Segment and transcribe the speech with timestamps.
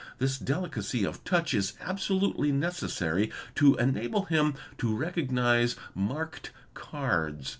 [0.17, 2.89] This delicacy of touch is absolutely neces.
[2.89, 7.49] sary to enable him to recognise marked cards.